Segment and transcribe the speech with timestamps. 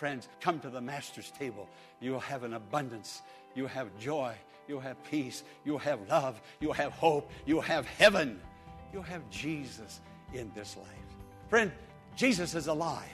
[0.00, 1.68] Friends, come to the Master's table.
[2.00, 3.20] You'll have an abundance.
[3.54, 4.32] You'll have joy.
[4.66, 5.44] You'll have peace.
[5.66, 6.40] You'll have love.
[6.58, 7.30] You'll have hope.
[7.44, 8.40] You'll have heaven.
[8.94, 10.00] You'll have Jesus
[10.32, 10.86] in this life.
[11.50, 11.70] Friend,
[12.16, 13.04] Jesus is alive.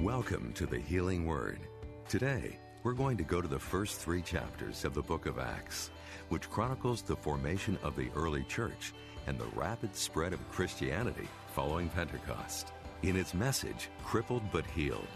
[0.00, 1.60] Welcome to the Healing Word.
[2.08, 5.90] Today, we're going to go to the first three chapters of the book of Acts,
[6.28, 8.92] which chronicles the formation of the early church
[9.26, 12.68] and the rapid spread of Christianity following Pentecost.
[13.02, 15.08] In its message, Crippled but Healed,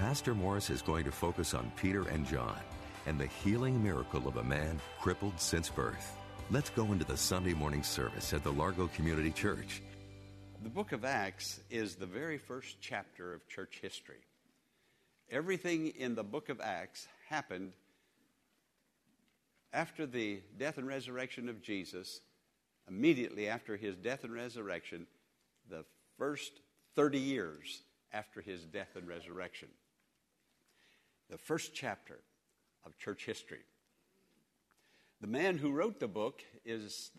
[0.00, 2.58] Pastor Morris is going to focus on Peter and John
[3.06, 6.16] and the healing miracle of a man crippled since birth.
[6.50, 9.80] Let's go into the Sunday morning service at the Largo Community Church.
[10.60, 14.22] The book of Acts is the very first chapter of church history.
[15.32, 17.72] Everything in the book of Acts happened
[19.72, 22.20] after the death and resurrection of Jesus,
[22.86, 25.06] immediately after his death and resurrection,
[25.70, 25.82] the
[26.18, 26.60] first
[26.94, 29.68] 30 years after his death and resurrection.
[31.30, 32.18] The first chapter
[32.84, 33.64] of church history.
[35.22, 37.12] The man who wrote the book is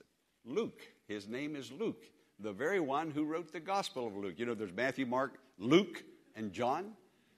[0.46, 0.82] Luke.
[1.08, 2.04] His name is Luke,
[2.40, 4.36] the very one who wrote the Gospel of Luke.
[4.38, 6.04] You know, there's Matthew, Mark, Luke,
[6.36, 6.92] and John.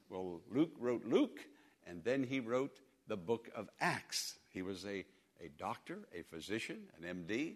[0.10, 1.40] Well, Luke wrote Luke,
[1.86, 4.38] and then he wrote the book of Acts.
[4.50, 5.06] He was a,
[5.42, 7.56] a doctor, a physician, an MD.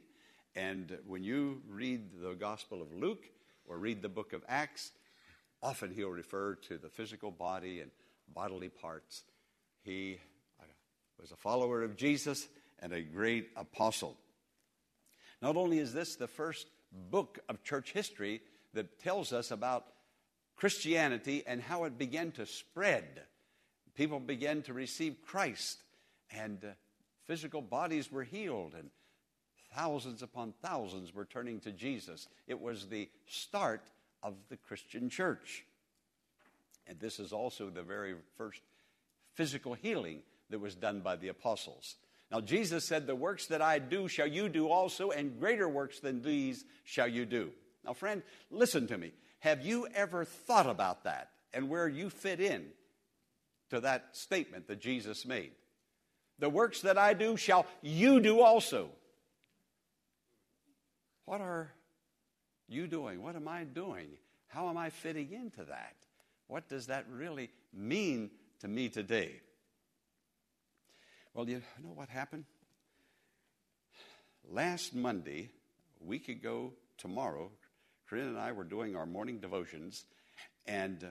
[0.56, 3.24] And when you read the Gospel of Luke
[3.66, 4.92] or read the book of Acts,
[5.62, 7.92] often he'll refer to the physical body and
[8.34, 9.24] bodily parts.
[9.84, 10.20] He
[10.60, 10.66] uh,
[11.20, 12.48] was a follower of Jesus
[12.80, 14.18] and a great apostle.
[15.42, 18.42] Not only is this the first book of church history
[18.74, 19.86] that tells us about
[20.56, 23.22] Christianity and how it began to spread.
[23.96, 25.84] People began to receive Christ,
[26.32, 26.68] and uh,
[27.26, 28.90] physical bodies were healed, and
[29.76, 32.28] thousands upon thousands were turning to Jesus.
[32.48, 33.84] It was the start
[34.24, 35.64] of the Christian church.
[36.88, 38.62] And this is also the very first
[39.34, 41.96] physical healing that was done by the apostles.
[42.32, 46.00] Now, Jesus said, The works that I do shall you do also, and greater works
[46.00, 47.52] than these shall you do.
[47.86, 49.14] Now, friend, listen to me.
[49.40, 52.66] Have you ever thought about that and where you fit in
[53.70, 55.52] to that statement that Jesus made?
[56.40, 58.90] The works that I do shall you do also.
[61.26, 61.72] What are
[62.68, 63.22] you doing?
[63.22, 64.08] What am I doing?
[64.48, 65.96] How am I fitting into that?
[66.48, 68.32] What does that really mean
[68.62, 69.42] to me today?
[71.34, 72.46] Well, you know what happened?
[74.50, 75.52] Last Monday,
[76.02, 77.52] a week ago tomorrow,
[78.10, 80.06] Corinne and I were doing our morning devotions,
[80.66, 81.06] and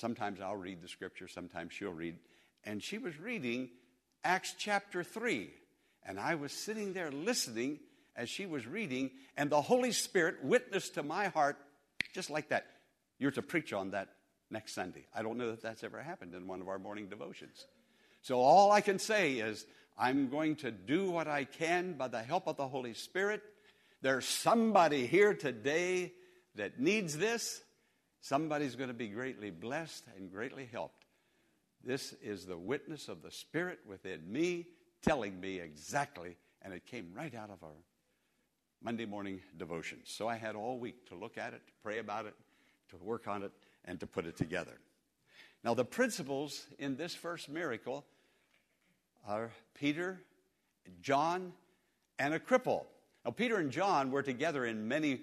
[0.00, 2.16] sometimes I'll read the scripture, sometimes she'll read.
[2.64, 3.70] And she was reading
[4.24, 5.50] Acts chapter 3.
[6.04, 7.78] And I was sitting there listening
[8.16, 11.56] as she was reading, and the Holy Spirit witnessed to my heart
[12.14, 12.66] just like that.
[13.18, 14.08] You're to preach on that
[14.50, 15.06] next Sunday.
[15.14, 17.66] I don't know that that's ever happened in one of our morning devotions.
[18.22, 19.64] So all I can say is
[19.96, 23.42] I'm going to do what I can by the help of the Holy Spirit
[24.02, 26.12] there's somebody here today
[26.54, 27.60] that needs this.
[28.20, 31.06] Somebody's going to be greatly blessed and greatly helped.
[31.82, 34.66] This is the witness of the Spirit within me
[35.02, 37.70] telling me exactly, and it came right out of our
[38.82, 40.10] Monday morning devotions.
[40.10, 42.34] So I had all week to look at it, to pray about it,
[42.90, 43.52] to work on it,
[43.86, 44.78] and to put it together.
[45.64, 48.04] Now, the principals in this first miracle
[49.26, 50.20] are Peter,
[51.02, 51.52] John,
[52.18, 52.84] and a cripple.
[53.24, 55.20] Now, Peter and John were together in many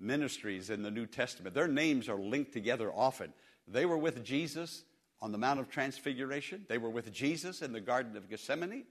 [0.00, 1.54] ministries in the New Testament.
[1.54, 3.32] Their names are linked together often.
[3.68, 4.84] They were with Jesus
[5.22, 8.84] on the Mount of Transfiguration, they were with Jesus in the Garden of Gethsemane.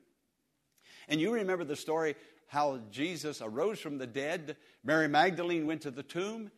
[1.08, 2.16] And you remember the story
[2.46, 4.56] how Jesus arose from the dead.
[4.84, 6.52] Mary Magdalene went to the tomb.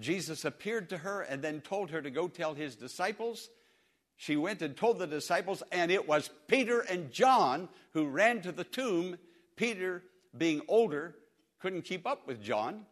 [0.00, 3.50] Jesus appeared to her and then told her to go tell his disciples.
[4.16, 8.50] She went and told the disciples, and it was Peter and John who ran to
[8.50, 9.16] the tomb.
[9.54, 10.02] Peter
[10.36, 11.14] being older,
[11.60, 12.84] couldn't keep up with John.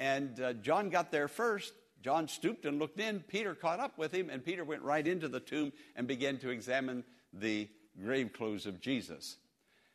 [0.00, 1.72] And uh, John got there first.
[2.02, 3.20] John stooped and looked in.
[3.20, 6.50] Peter caught up with him, and Peter went right into the tomb and began to
[6.50, 7.68] examine the
[8.00, 9.36] grave clothes of Jesus.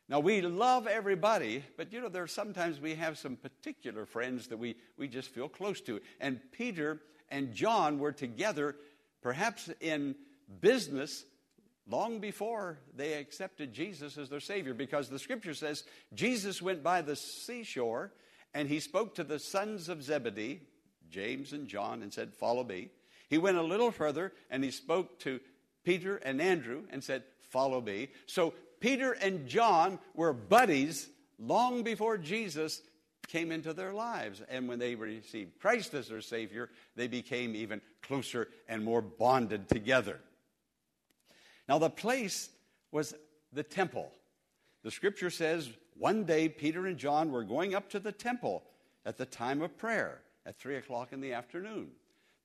[0.09, 4.47] Now, we love everybody, but you know, there are sometimes we have some particular friends
[4.47, 6.01] that we, we just feel close to.
[6.19, 8.75] And Peter and John were together,
[9.21, 10.15] perhaps in
[10.59, 11.23] business,
[11.87, 17.01] long before they accepted Jesus as their Savior, because the scripture says Jesus went by
[17.01, 18.11] the seashore
[18.53, 20.61] and he spoke to the sons of Zebedee,
[21.09, 22.89] James and John, and said, Follow me.
[23.29, 25.39] He went a little further and he spoke to
[25.83, 28.09] Peter and Andrew and said, Follow me.
[28.25, 31.09] So Peter and John were buddies
[31.39, 32.81] long before Jesus
[33.27, 34.41] came into their lives.
[34.49, 39.69] And when they received Christ as their Savior, they became even closer and more bonded
[39.69, 40.19] together.
[41.67, 42.49] Now, the place
[42.91, 43.13] was
[43.53, 44.11] the temple.
[44.83, 48.63] The scripture says one day Peter and John were going up to the temple
[49.05, 51.87] at the time of prayer at 3 o'clock in the afternoon.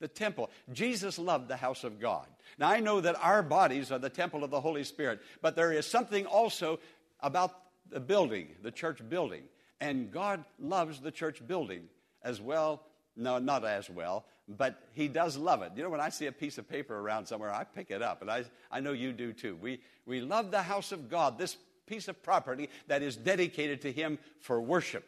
[0.01, 0.51] The temple.
[0.73, 2.27] Jesus loved the house of God.
[2.57, 5.73] Now, I know that our bodies are the temple of the Holy Spirit, but there
[5.73, 6.79] is something also
[7.21, 7.51] about
[7.91, 9.43] the building, the church building.
[9.81, 11.89] And God loves the church building
[12.23, 12.83] as well.
[13.17, 15.73] No, not as well, but He does love it.
[15.75, 18.23] You know, when I see a piece of paper around somewhere, I pick it up,
[18.23, 19.57] and I, I know you do too.
[19.61, 21.57] We, we love the house of God, this
[21.89, 25.05] piece of property that is dedicated to Him for worship.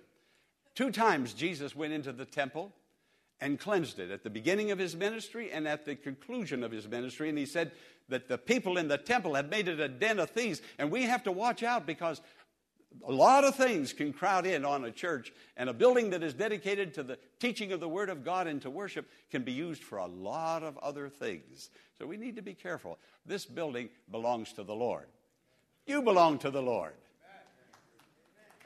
[0.75, 2.73] Two times Jesus went into the temple
[3.41, 6.87] and cleansed it at the beginning of his ministry and at the conclusion of his
[6.87, 7.29] ministry.
[7.29, 7.73] And he said
[8.09, 10.61] that the people in the temple have made it a den of thieves.
[10.79, 12.21] And we have to watch out because
[13.07, 16.35] a lot of things can crowd in on a church, and a building that is
[16.35, 19.83] dedicated to the teaching of the Word of God and to worship can be used
[19.83, 21.71] for a lot of other things.
[21.99, 22.99] So we need to be careful.
[23.25, 25.07] This building belongs to the Lord.
[25.87, 26.93] You belong to the Lord.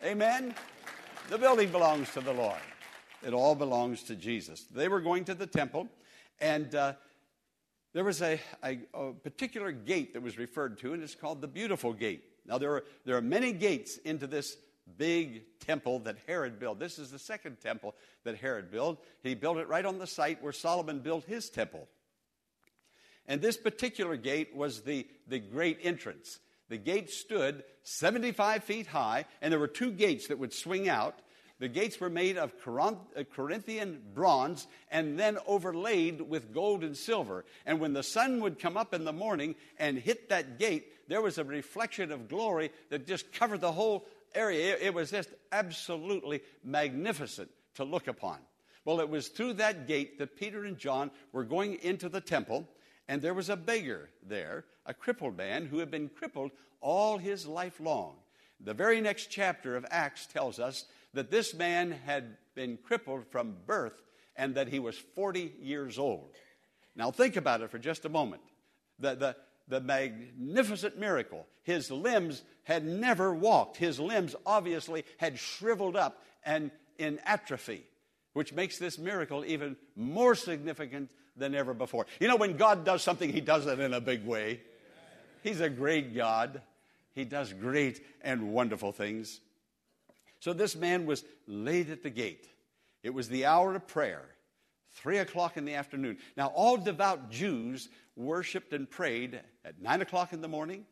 [0.05, 0.55] Amen?
[1.31, 2.61] The building belongs to the Lord.
[3.27, 4.65] It all belongs to Jesus.
[4.71, 5.89] They were going to the temple,
[6.41, 6.93] and uh,
[7.95, 11.49] there was a, a, a, particular gate that was referred to, and it's called the
[11.49, 12.25] Beautiful Gate.
[12.45, 14.59] Now, there are, there are many gates into this
[14.99, 16.79] big temple that Herod built.
[16.79, 17.95] This is the second temple
[18.25, 19.03] that Herod built.
[19.23, 21.89] He built it right on the site where Solomon built his temple.
[23.27, 26.41] And this particular gate was the, the great entrance.
[26.69, 31.19] The gate stood 75 feet high, and there were two gates that would swing out.
[31.61, 32.93] The gates were made of uh,
[33.33, 37.45] Corinthian bronze and then overlaid with gold and silver.
[37.65, 41.23] And when the sun would come up in the morning and hit that gate, there
[41.23, 44.77] was a reflection of glory that just covered the whole area.
[44.81, 48.39] It was just absolutely magnificent to look upon.
[48.85, 52.69] Well, it was through that gate that Peter and John were going into the temple,
[53.09, 57.47] and there was a beggar there, a crippled man who had been crippled all his
[57.47, 58.17] life long.
[58.61, 63.57] The very next chapter of Acts tells us that this man had been crippled from
[63.67, 64.01] birth
[64.37, 66.31] and that he was 40 years old.
[66.97, 68.43] Now, think about it for just a moment.
[68.99, 69.37] The, the,
[69.69, 71.47] the magnificent miracle.
[71.63, 73.77] His limbs had never walked.
[73.77, 77.85] His limbs obviously had shriveled up and in atrophy,
[78.33, 82.07] which makes this miracle even more significant than ever before.
[82.21, 84.61] You know, when God does something, He does it in a big way.
[85.43, 86.63] He's a great God.
[87.15, 89.41] He does great and wonderful things.
[90.41, 92.49] So this man was laid at the gate.
[93.03, 94.23] It was the hour of prayer,
[94.93, 96.19] three o'clock in the afternoon.
[96.37, 100.87] Now, all devout Jews worshiped and prayed at nine o'clock in the morning,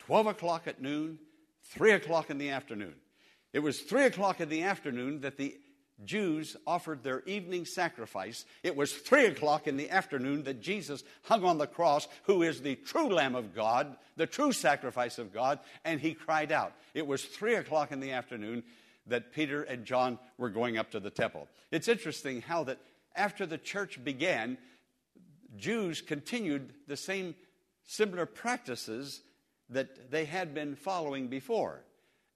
[0.00, 1.18] 12 o'clock at noon,
[1.62, 2.94] three o'clock in the afternoon.
[3.52, 5.56] It was three o'clock in the afternoon that the
[6.04, 8.44] Jews offered their evening sacrifice.
[8.62, 12.60] It was three o'clock in the afternoon that Jesus hung on the cross, who is
[12.60, 16.72] the true Lamb of God, the true sacrifice of God, and he cried out.
[16.94, 18.64] It was three o'clock in the afternoon
[19.06, 21.46] that Peter and John were going up to the temple.
[21.70, 22.78] It's interesting how that
[23.14, 24.58] after the church began,
[25.56, 27.34] Jews continued the same
[27.84, 29.22] similar practices
[29.70, 31.84] that they had been following before.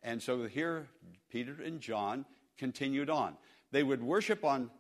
[0.02, 0.88] And so here,
[1.30, 2.24] Peter and John
[2.56, 3.36] continued on.
[3.72, 4.70] They would worship on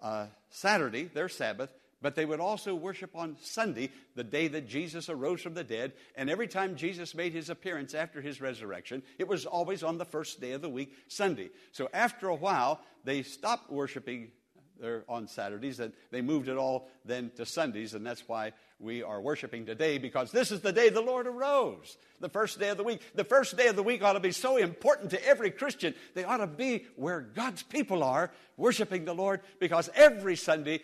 [0.00, 1.70] uh, Saturday, their Sabbath,
[2.02, 5.94] but they would also worship on Sunday, the day that Jesus arose from the dead.
[6.16, 10.04] And every time Jesus made his appearance after his resurrection, it was always on the
[10.04, 11.48] first day of the week, Sunday.
[11.72, 14.32] So after a while, they stopped worshiping
[14.80, 17.94] there on Saturdays and they moved it all then to Sundays.
[17.94, 21.96] And that's why we are worshiping today because this is the day the Lord arose,
[22.20, 23.00] the first day of the week.
[23.14, 25.94] The first day of the week ought to be so important to every Christian.
[26.14, 30.80] They ought to be where God's people are worshiping the Lord because every Sunday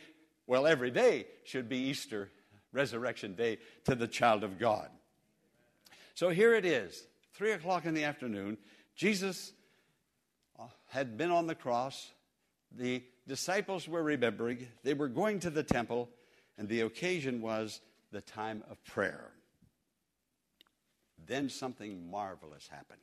[0.50, 2.28] well, every day should be Easter,
[2.72, 4.88] Resurrection Day to the child of God.
[6.14, 8.58] So here it is, three o'clock in the afternoon.
[8.96, 9.52] Jesus
[10.58, 12.10] uh, had been on the cross
[12.76, 16.08] the disciples were remembering they were going to the temple,
[16.58, 17.80] and the occasion was
[18.12, 19.30] the time of prayer.
[21.26, 23.00] Then something marvelous happened.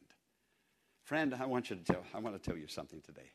[1.04, 3.32] Friend, I want you to tell, I want to tell you something today.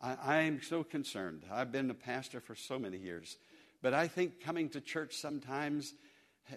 [0.00, 1.44] I, I'm so concerned.
[1.52, 3.36] I've been a pastor for so many years,
[3.82, 5.94] but I think coming to church sometimes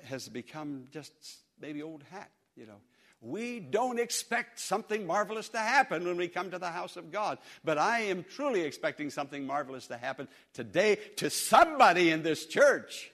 [0.06, 1.12] has become just
[1.60, 2.80] maybe old hat, you know.
[3.26, 7.40] We don't expect something marvelous to happen when we come to the house of God.
[7.64, 13.12] But I am truly expecting something marvelous to happen today to somebody in this church.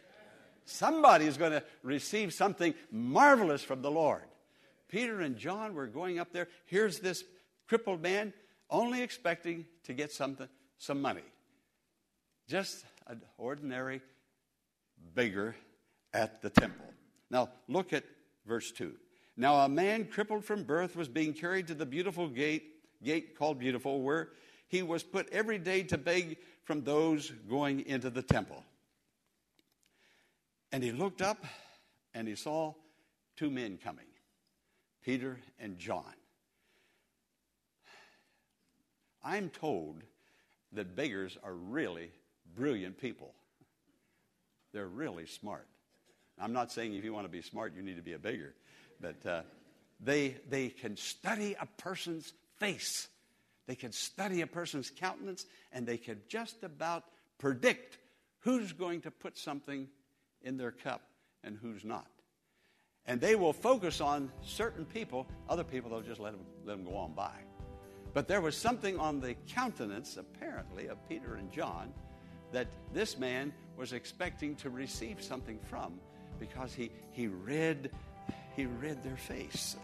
[0.66, 4.24] Somebody is going to receive something marvelous from the Lord.
[4.90, 6.50] Peter and John were going up there.
[6.66, 7.24] Here's this
[7.66, 8.34] crippled man,
[8.70, 11.24] only expecting to get something, some money.
[12.50, 14.02] Just an ordinary
[15.16, 15.56] beggar
[16.14, 16.86] at the temple.
[17.30, 18.04] Now, look at
[18.46, 18.94] verse 2.
[19.38, 22.64] Now, a man crippled from birth was being carried to the beautiful gate,
[23.04, 24.30] gate called Beautiful, where
[24.68, 28.64] he was put every day to beg from those going into the temple.
[30.72, 31.44] And he looked up
[32.14, 32.74] and he saw
[33.36, 34.06] two men coming
[35.04, 36.14] Peter and John.
[39.24, 40.04] I'm told
[40.74, 42.12] that beggars are really
[42.56, 43.34] brilliant people.
[44.74, 45.68] They're really smart.
[46.40, 48.56] I'm not saying if you want to be smart, you need to be a beggar,
[49.02, 49.42] but uh,
[50.00, 53.08] they, they can study a person's face.
[53.68, 57.04] They can study a person's countenance, and they can just about
[57.38, 57.98] predict
[58.40, 59.88] who's going to put something
[60.42, 61.02] in their cup
[61.44, 62.08] and who's not.
[63.06, 66.86] And they will focus on certain people, other people they'll just let them, let them
[66.86, 67.34] go on by.
[68.14, 71.94] But there was something on the countenance, apparently, of Peter and John
[72.52, 76.00] that this man was expecting to receive something from
[76.40, 77.92] because he, he read
[78.56, 79.78] he read their face.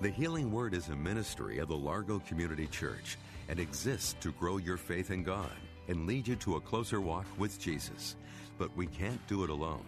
[0.00, 3.16] The Healing Word is a ministry of the Largo Community Church
[3.48, 5.50] and exists to grow your faith in God
[5.88, 8.16] and lead you to a closer walk with Jesus.
[8.58, 9.86] But we can't do it alone.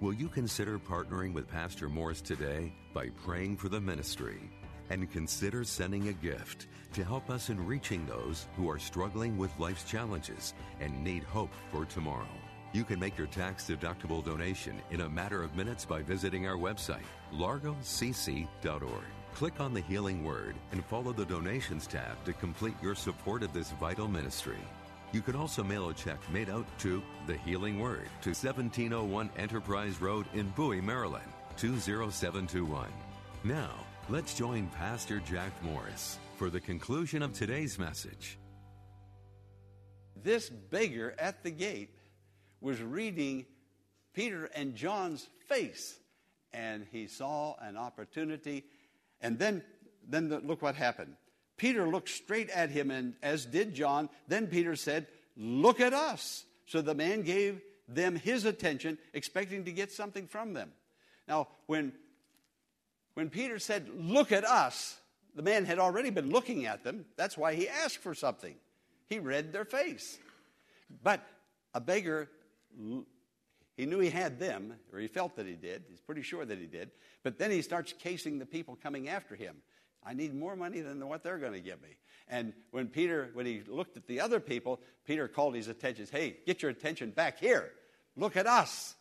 [0.00, 4.50] Will you consider partnering with Pastor Morris today by praying for the ministry?
[4.90, 9.58] And consider sending a gift to help us in reaching those who are struggling with
[9.58, 12.26] life's challenges and need hope for tomorrow.
[12.72, 16.56] You can make your tax deductible donation in a matter of minutes by visiting our
[16.56, 19.04] website, largocc.org.
[19.34, 23.52] Click on the Healing Word and follow the Donations tab to complete your support of
[23.52, 24.58] this vital ministry.
[25.12, 30.00] You can also mail a check made out to The Healing Word to 1701 Enterprise
[30.00, 32.88] Road in Bowie, Maryland, 20721.
[33.42, 33.70] Now,
[34.10, 38.38] let's join Pastor Jack Morris for the conclusion of today's message.
[40.20, 41.94] This beggar at the gate
[42.60, 43.46] was reading
[44.12, 45.96] Peter and John's face,
[46.52, 48.64] and he saw an opportunity
[49.20, 49.62] and then,
[50.08, 51.14] then the, look what happened.
[51.56, 54.08] Peter looked straight at him, and as did John.
[54.26, 56.44] Then Peter said, Look at us.
[56.66, 60.72] So the man gave them his attention, expecting to get something from them.
[61.28, 61.92] Now, when,
[63.14, 64.98] when Peter said, Look at us,
[65.34, 67.04] the man had already been looking at them.
[67.16, 68.54] That's why he asked for something.
[69.08, 70.18] He read their face.
[71.02, 71.20] But
[71.74, 72.28] a beggar
[73.76, 75.84] he knew he had them, or he felt that he did.
[75.88, 76.90] He's pretty sure that he did.
[77.22, 79.56] But then he starts casing the people coming after him.
[80.04, 81.96] I need more money than what they're going to give me.
[82.28, 86.06] And when Peter, when he looked at the other people, Peter called his attention.
[86.12, 87.70] Hey, get your attention back here.
[88.16, 88.94] Look at us.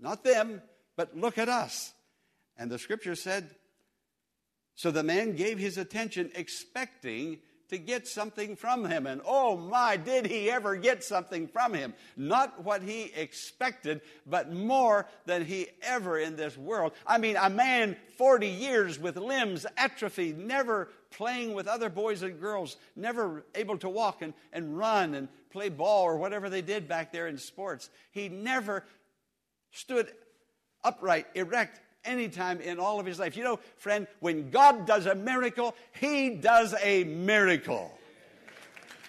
[0.00, 0.62] Not them,
[0.96, 1.92] but look at us.
[2.56, 3.50] And the scripture said,
[4.74, 9.06] so the man gave his attention expecting to get something from him.
[9.06, 11.94] And oh my, did he ever get something from him?
[12.16, 16.92] Not what he expected, but more than he ever in this world.
[17.06, 22.40] I mean, a man 40 years with limbs atrophied, never playing with other boys and
[22.40, 26.88] girls, never able to walk and, and run and play ball or whatever they did
[26.88, 27.88] back there in sports.
[28.10, 28.84] He never
[29.70, 30.12] stood
[30.82, 33.36] upright, erect, anytime in all of his life.
[33.36, 37.90] You know, friend, when God does a miracle, he does a miracle.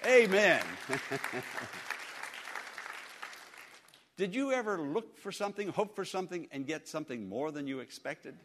[0.06, 0.62] Amen.
[4.18, 7.80] Did you ever look for something, hope for something, and get something more than you
[7.80, 8.36] expected?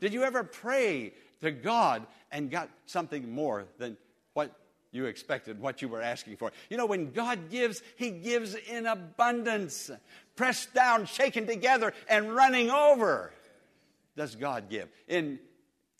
[0.00, 3.96] Did you ever pray to God and got something more than
[4.34, 4.54] what
[4.90, 6.52] you expected, what you were asking for?
[6.68, 9.90] You know, when God gives, He gives in abundance,
[10.36, 13.32] pressed down, shaken together, and running over
[14.18, 14.88] does God give?
[15.06, 15.38] In,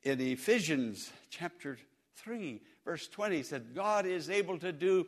[0.02, 1.78] in Ephesians chapter
[2.16, 5.06] 3, verse 20, said, God is able to do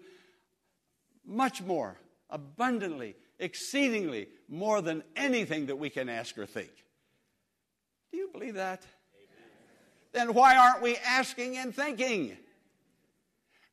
[1.27, 1.99] much more
[2.31, 6.71] abundantly, exceedingly more than anything that we can ask or think.
[8.13, 8.87] Do you believe that?
[10.13, 12.37] Then why aren't we asking and thinking?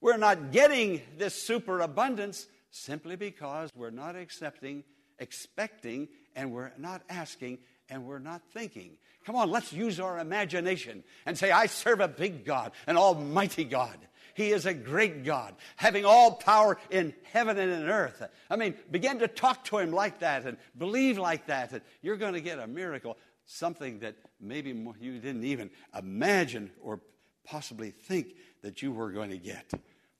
[0.01, 4.83] We're not getting this superabundance simply because we're not accepting,
[5.19, 7.59] expecting, and we're not asking
[7.89, 8.97] and we're not thinking.
[9.25, 13.63] Come on, let's use our imagination and say, I serve a big God, an almighty
[13.63, 13.97] God.
[14.33, 18.21] He is a great God, having all power in heaven and in earth.
[18.49, 22.17] I mean, begin to talk to Him like that and believe like that, and you're
[22.17, 24.69] going to get a miracle, something that maybe
[24.99, 26.99] you didn't even imagine or
[27.43, 29.71] possibly think that you were going to get.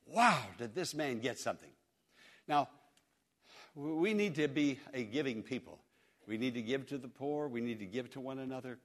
[0.08, 1.70] Wow, did this man get something?
[2.48, 2.70] Now,
[3.78, 5.78] we need to be a giving people.
[6.28, 7.48] We need to give to the poor.
[7.48, 8.80] We need to give to one another.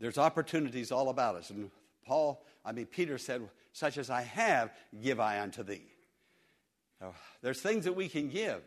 [0.00, 1.50] There's opportunities all about us.
[1.50, 1.70] And
[2.06, 4.72] Paul, I mean, Peter said, Such as I have,
[5.02, 5.84] give I unto thee.
[7.42, 8.62] There's things that we can give.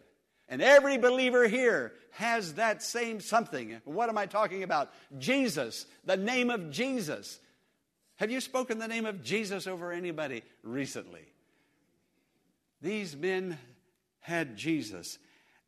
[0.50, 3.82] And every believer here has that same something.
[3.86, 4.92] What am I talking about?
[5.18, 7.40] Jesus, the name of Jesus.
[8.18, 11.26] Have you spoken the name of Jesus over anybody recently?
[12.82, 13.58] These men
[14.24, 15.20] had Jesus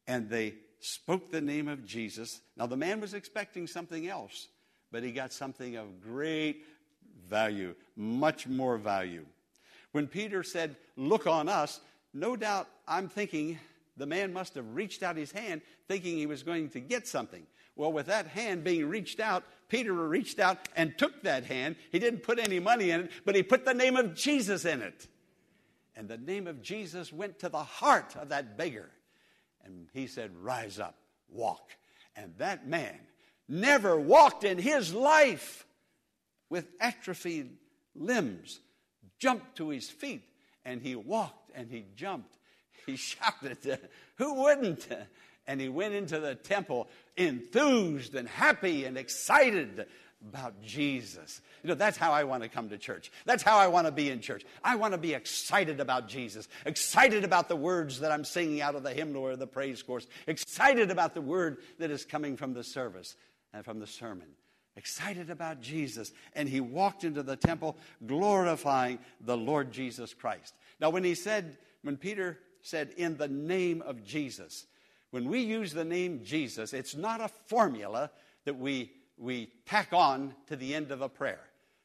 [0.07, 2.41] and they spoke the name of Jesus.
[2.57, 4.47] Now, the man was expecting something else,
[4.91, 6.65] but he got something of great
[7.27, 9.25] value, much more value.
[9.91, 11.81] When Peter said, Look on us,
[12.13, 13.59] no doubt I'm thinking
[13.97, 17.45] the man must have reached out his hand thinking he was going to get something.
[17.75, 21.75] Well, with that hand being reached out, Peter reached out and took that hand.
[21.91, 24.81] He didn't put any money in it, but he put the name of Jesus in
[24.81, 25.07] it.
[25.95, 28.89] And the name of Jesus went to the heart of that beggar.
[29.63, 30.95] And he said, Rise up,
[31.29, 31.71] walk.
[32.15, 32.99] And that man
[33.47, 35.65] never walked in his life
[36.49, 37.49] with atrophied
[37.95, 38.59] limbs,
[39.19, 40.23] jumped to his feet,
[40.63, 42.37] and he walked and he jumped.
[42.85, 43.79] He shouted,
[44.17, 44.87] Who wouldn't?
[45.47, 49.85] And he went into the temple enthused and happy and excited
[50.29, 51.41] about Jesus.
[51.63, 53.11] You know, that's how I want to come to church.
[53.25, 54.43] That's how I want to be in church.
[54.63, 58.75] I want to be excited about Jesus, excited about the words that I'm singing out
[58.75, 62.53] of the hymnal or the praise course, excited about the word that is coming from
[62.53, 63.15] the service
[63.53, 64.27] and from the sermon.
[64.77, 66.11] Excited about Jesus.
[66.33, 70.53] And he walked into the temple glorifying the Lord Jesus Christ.
[70.79, 74.65] Now, when he said, when Peter said, in the name of Jesus,
[75.11, 78.11] when we use the name Jesus, it's not a formula
[78.43, 81.41] that we we tack on to the end of a prayer.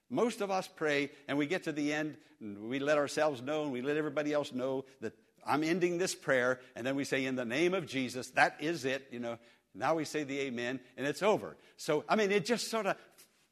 [0.09, 3.63] Most of us pray and we get to the end and we let ourselves know
[3.63, 5.13] and we let everybody else know that
[5.47, 8.85] I'm ending this prayer and then we say in the name of Jesus, that is
[8.85, 9.39] it, you know.
[9.75, 11.57] Now we say the amen and it's over.
[11.77, 12.97] So, I mean, it just sort of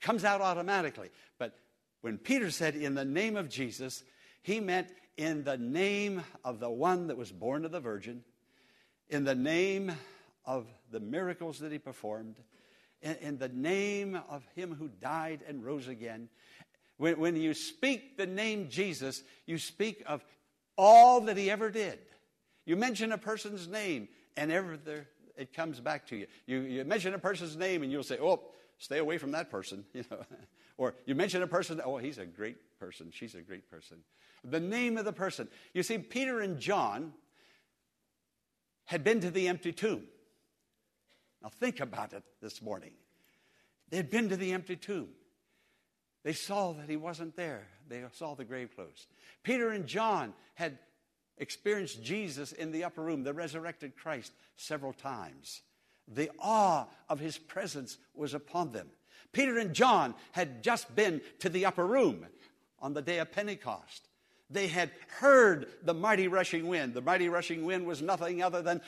[0.00, 1.10] comes out automatically.
[1.38, 1.56] But
[2.00, 4.02] when Peter said in the name of Jesus,
[4.42, 8.22] he meant in the name of the one that was born of the Virgin,
[9.08, 9.92] in the name
[10.44, 12.36] of the miracles that he performed,
[13.02, 16.28] in, in the name of him who died and rose again.
[16.96, 20.24] When, when you speak the name Jesus, you speak of
[20.76, 21.98] all that he ever did.
[22.66, 26.26] You mention a person's name, and ever there, it comes back to you.
[26.46, 26.60] you.
[26.60, 28.42] You mention a person's name, and you'll say, "Oh,
[28.78, 30.18] stay away from that person," you know.
[30.76, 33.10] or you mention a person, "Oh, he's a great person.
[33.10, 33.98] She's a great person."
[34.44, 35.48] The name of the person.
[35.72, 37.14] You see, Peter and John
[38.84, 40.04] had been to the empty tomb.
[41.42, 42.92] Now, think about it this morning.
[43.90, 45.08] They had been to the empty tomb.
[46.24, 47.66] They saw that he wasn't there.
[47.88, 49.06] They saw the grave closed.
[49.42, 50.78] Peter and John had
[51.38, 55.62] experienced Jesus in the upper room, the resurrected Christ, several times.
[56.06, 58.88] The awe of his presence was upon them.
[59.32, 62.26] Peter and John had just been to the upper room
[62.80, 64.08] on the day of Pentecost.
[64.50, 66.94] They had heard the mighty rushing wind.
[66.94, 68.80] The mighty rushing wind was nothing other than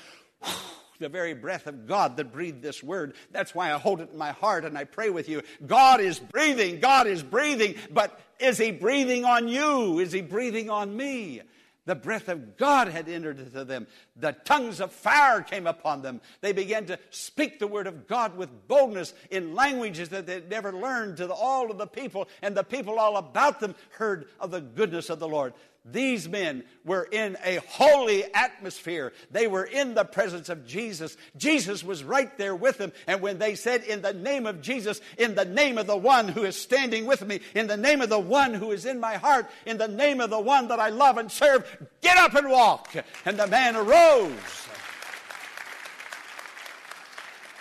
[1.00, 3.14] the very breath of God that breathed this word.
[3.32, 5.42] That's why I hold it in my heart and I pray with you.
[5.66, 6.78] God is breathing.
[6.78, 7.74] God is breathing.
[7.90, 9.98] But is He breathing on you?
[9.98, 11.42] Is He breathing on me?
[11.86, 13.86] The breath of God had entered into them.
[14.14, 16.20] The tongues of fire came upon them.
[16.40, 20.72] They began to speak the word of God with boldness in languages that they'd never
[20.72, 24.60] learned to all of the people, and the people all about them heard of the
[24.60, 25.54] goodness of the Lord.
[25.84, 29.14] These men were in a holy atmosphere.
[29.30, 31.16] They were in the presence of Jesus.
[31.38, 32.92] Jesus was right there with them.
[33.06, 36.28] And when they said, In the name of Jesus, in the name of the one
[36.28, 39.14] who is standing with me, in the name of the one who is in my
[39.14, 41.64] heart, in the name of the one that I love and serve,
[42.02, 42.94] get up and walk.
[43.24, 44.68] And the man arose.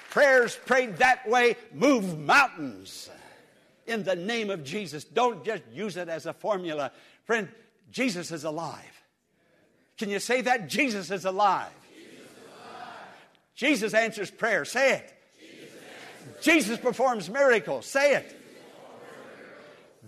[0.10, 3.10] Prayers prayed that way move mountains
[3.88, 5.06] in the name of Jesus.
[5.06, 6.92] Don't just use it as a formula.
[7.24, 7.48] Friend,
[7.92, 9.04] Jesus is alive.
[9.98, 10.70] Can you say that?
[10.70, 11.72] Jesus is alive.
[13.56, 14.64] Jesus answers prayer.
[14.64, 15.14] Say it.
[16.42, 17.86] Jesus performs miracles.
[17.86, 18.36] Say it.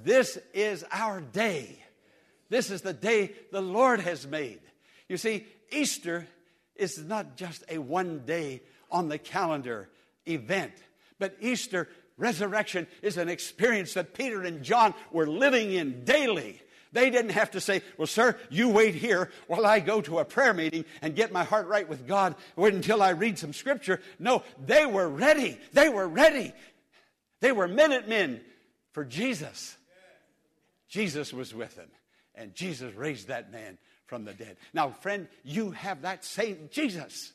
[0.04, 1.84] This is our day.
[2.50, 4.62] This is the day the Lord has made.
[5.10, 6.28] You see, Easter
[6.76, 9.90] is not just a one day on the calendar
[10.26, 10.74] event,
[11.20, 16.62] but Easter resurrection is an experience that Peter and John were living in daily.
[16.94, 20.26] They didn't have to say, Well, sir, you wait here while I go to a
[20.26, 22.36] prayer meeting and get my heart right with God.
[22.56, 24.02] Wait until I read some scripture.
[24.20, 25.58] No, they were ready.
[25.74, 26.54] They were ready.
[27.40, 28.42] They were minute men
[28.92, 29.78] for Jesus.
[30.90, 31.88] Jesus was with them,
[32.36, 34.58] and Jesus raised that man from the dead.
[34.74, 37.32] Now, friend, you have that same Jesus.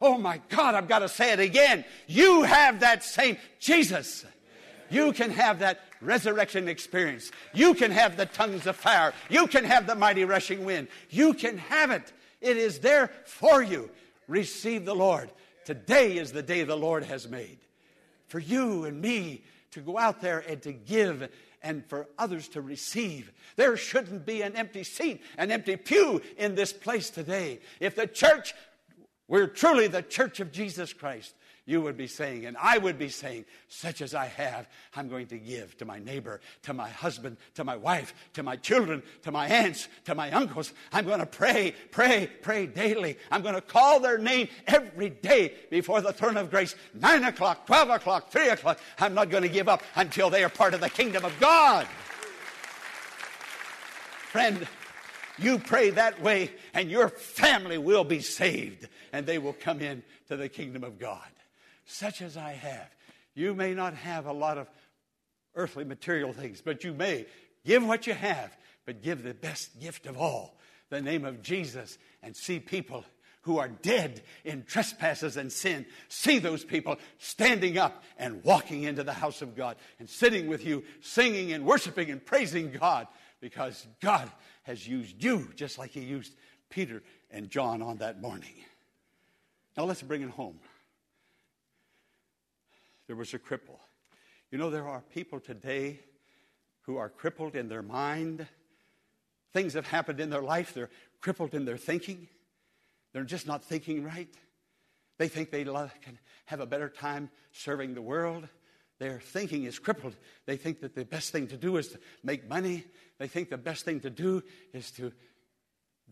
[0.00, 1.82] Oh my God, I've got to say it again.
[2.06, 4.26] You have that same Jesus.
[4.90, 7.30] You can have that resurrection experience.
[7.52, 9.12] You can have the tongues of fire.
[9.28, 10.88] You can have the mighty rushing wind.
[11.10, 12.12] You can have it.
[12.40, 13.90] It is there for you.
[14.28, 15.30] Receive the Lord.
[15.64, 17.58] Today is the day the Lord has made.
[18.26, 21.28] For you and me to go out there and to give
[21.62, 23.32] and for others to receive.
[23.56, 27.60] There shouldn't be an empty seat, an empty pew in this place today.
[27.80, 28.54] If the church,
[29.26, 31.34] we're truly the church of Jesus Christ,
[31.66, 35.28] you would be saying, and I would be saying, such as I have, I'm going
[35.28, 39.32] to give to my neighbor, to my husband, to my wife, to my children, to
[39.32, 40.74] my aunts, to my uncles.
[40.92, 43.16] I'm going to pray, pray, pray daily.
[43.30, 46.74] I'm going to call their name every day before the throne of grace.
[46.92, 48.78] Nine o'clock, 12 o'clock, 3 o'clock.
[48.98, 51.86] I'm not going to give up until they are part of the kingdom of God.
[54.30, 54.66] Friend,
[55.38, 60.02] you pray that way, and your family will be saved, and they will come in
[60.28, 61.22] to the kingdom of God
[61.84, 62.90] such as I have.
[63.34, 64.68] You may not have a lot of
[65.54, 67.26] earthly material things, but you may
[67.64, 70.56] give what you have, but give the best gift of all,
[70.90, 73.04] the name of Jesus, and see people
[73.42, 75.84] who are dead in trespasses and sin.
[76.08, 80.64] See those people standing up and walking into the house of God and sitting with
[80.64, 83.06] you, singing and worshiping and praising God
[83.40, 84.30] because God
[84.62, 86.34] has used you just like He used
[86.70, 88.54] Peter and John on that morning.
[89.76, 90.58] Now let's bring it home
[93.06, 93.78] there was a cripple.
[94.50, 96.00] You know, there are people today
[96.82, 98.46] who are crippled in their mind.
[99.52, 100.90] Things have happened in their life, they're
[101.20, 102.28] crippled in their thinking.
[103.12, 104.28] They're just not thinking right.
[105.18, 108.48] They think they can have a better time serving the world.
[108.98, 110.16] Their thinking is crippled.
[110.46, 112.84] They think that the best thing to do is to make money.
[113.18, 115.12] They think the best thing to do is to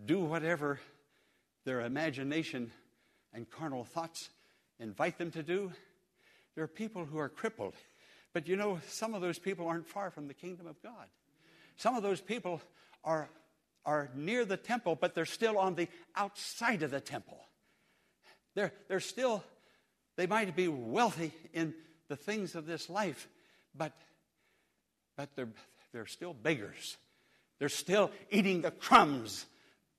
[0.05, 0.79] do whatever
[1.65, 2.71] their imagination
[3.33, 4.31] and carnal thoughts
[4.79, 5.73] invite them to do.
[6.55, 7.75] There are people who are crippled.
[8.33, 11.07] But you know, some of those people aren't far from the kingdom of God.
[11.77, 12.61] Some of those people
[13.05, 13.29] are,
[13.85, 17.39] are near the temple, but they're still on the outside of the temple.
[18.55, 19.43] They're, they're still,
[20.17, 21.75] they might be wealthy in
[22.09, 23.29] the things of this life,
[23.75, 23.93] but,
[25.17, 25.49] but they're,
[25.93, 26.97] they're still beggars.
[27.59, 29.47] They're still eating the crumbs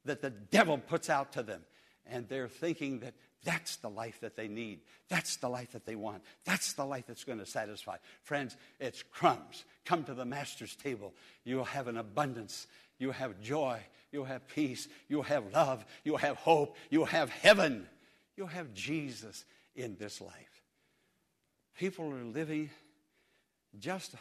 [0.06, 1.62] that the devil puts out to them.
[2.06, 3.13] And they're thinking that
[3.44, 4.80] that's the life that they need.
[5.10, 6.24] That's the life that they want.
[6.46, 7.98] That's the life that's going to satisfy.
[8.24, 9.66] Friends, it's crumbs.
[9.86, 11.13] Come to the Master's table.
[11.44, 12.68] You'll have an abundance.
[13.00, 13.80] You'll have joy.
[14.12, 14.88] You'll have peace.
[15.10, 15.86] You'll have love.
[16.04, 16.78] You'll have hope.
[16.89, 17.88] You'll have heaven.
[18.38, 19.44] You'll have Jesus
[19.76, 20.63] in this life.
[21.78, 22.70] People are living
[23.80, 24.16] just,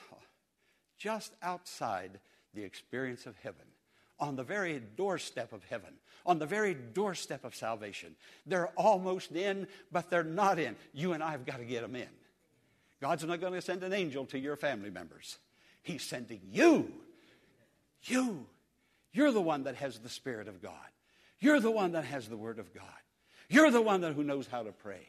[0.99, 2.19] just outside
[2.55, 3.67] the experience of heaven
[4.19, 5.95] on the very doorstep of heaven,
[6.25, 8.15] on the very doorstep of salvation.
[8.47, 10.77] They're almost in, but they're not in.
[10.93, 12.09] You and I have got to get them in.
[13.01, 15.39] God's not going to send an angel to your family members,
[15.83, 16.93] He's sending you.
[18.05, 18.47] You.
[19.13, 20.73] You're the one that has the Spirit of God.
[21.39, 22.85] You're the one that has the Word of God.
[23.49, 25.07] You're the one that, who knows how to pray.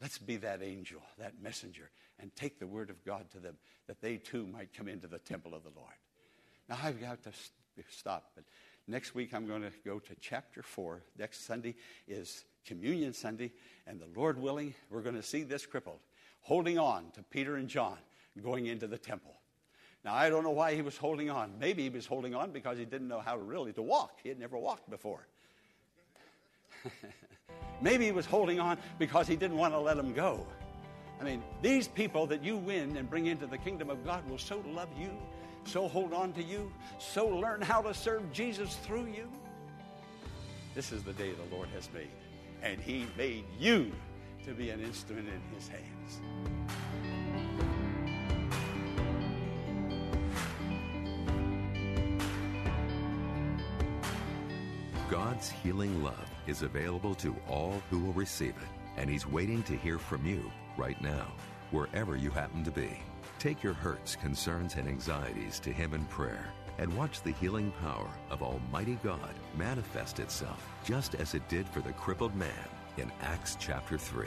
[0.00, 1.90] Let's be that angel, that messenger,
[2.20, 5.18] and take the Word of God to them that they too might come into the
[5.18, 5.92] temple of the Lord.
[6.68, 7.30] Now, I've got to
[7.88, 8.30] stop.
[8.34, 8.44] But
[8.86, 11.02] next week I'm going to go to chapter 4.
[11.18, 11.74] Next Sunday
[12.06, 13.52] is Communion Sunday,
[13.86, 16.00] and the Lord willing, we're going to see this crippled
[16.44, 17.96] holding on to Peter and John
[18.42, 19.34] going into the temple.
[20.04, 21.52] Now, I don't know why he was holding on.
[21.58, 24.18] Maybe he was holding on because he didn't know how really to walk.
[24.22, 25.26] He had never walked before.
[27.80, 30.46] Maybe he was holding on because he didn't want to let them go.
[31.18, 34.38] I mean, these people that you win and bring into the kingdom of God will
[34.38, 35.10] so love you
[35.64, 39.28] so hold on to you, so learn how to serve Jesus through you.
[40.74, 42.08] This is the day the Lord has made,
[42.62, 43.92] and He made you
[44.44, 46.20] to be an instrument in His hands.
[55.10, 59.76] God's healing love is available to all who will receive it, and He's waiting to
[59.76, 61.32] hear from you right now,
[61.70, 62.98] wherever you happen to be.
[63.44, 66.46] Take your hurts, concerns, and anxieties to Him in prayer
[66.78, 71.80] and watch the healing power of Almighty God manifest itself just as it did for
[71.80, 72.48] the crippled man
[72.96, 74.26] in Acts chapter 3.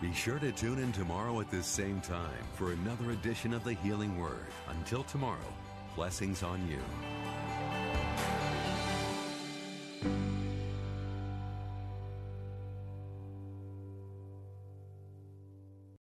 [0.00, 3.74] Be sure to tune in tomorrow at this same time for another edition of the
[3.74, 4.48] Healing Word.
[4.68, 5.54] Until tomorrow,
[5.94, 6.80] blessings on you.